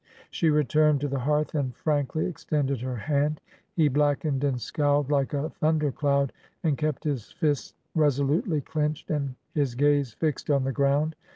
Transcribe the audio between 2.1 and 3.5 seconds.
extended her hand.